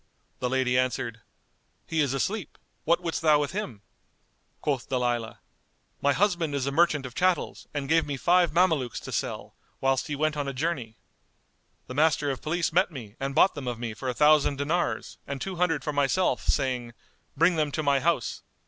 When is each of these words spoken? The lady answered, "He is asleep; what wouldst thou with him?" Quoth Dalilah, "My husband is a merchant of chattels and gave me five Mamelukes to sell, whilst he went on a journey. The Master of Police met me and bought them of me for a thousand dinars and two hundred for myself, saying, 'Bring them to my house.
The 0.39 0.49
lady 0.49 0.79
answered, 0.79 1.21
"He 1.85 2.01
is 2.01 2.15
asleep; 2.15 2.57
what 2.85 3.01
wouldst 3.03 3.21
thou 3.21 3.37
with 3.37 3.51
him?" 3.51 3.83
Quoth 4.59 4.89
Dalilah, 4.89 5.37
"My 6.01 6.11
husband 6.11 6.55
is 6.55 6.65
a 6.65 6.71
merchant 6.71 7.05
of 7.05 7.13
chattels 7.13 7.67
and 7.71 7.87
gave 7.87 8.07
me 8.07 8.17
five 8.17 8.51
Mamelukes 8.51 8.99
to 9.01 9.11
sell, 9.11 9.53
whilst 9.79 10.07
he 10.07 10.15
went 10.15 10.35
on 10.37 10.47
a 10.47 10.53
journey. 10.53 10.97
The 11.85 11.93
Master 11.93 12.31
of 12.31 12.41
Police 12.41 12.73
met 12.73 12.89
me 12.89 13.15
and 13.19 13.35
bought 13.35 13.53
them 13.53 13.67
of 13.67 13.77
me 13.77 13.93
for 13.93 14.09
a 14.09 14.15
thousand 14.15 14.55
dinars 14.57 15.19
and 15.27 15.39
two 15.39 15.57
hundred 15.57 15.83
for 15.83 15.93
myself, 15.93 16.45
saying, 16.47 16.93
'Bring 17.37 17.55
them 17.55 17.71
to 17.71 17.83
my 17.83 17.99
house. 17.99 18.41